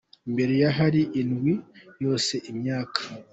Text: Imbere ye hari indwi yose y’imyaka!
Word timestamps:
Imbere 0.27 0.53
ye 0.61 0.67
hari 0.77 1.01
indwi 1.21 1.53
yose 2.03 2.33
y’imyaka! 2.45 3.01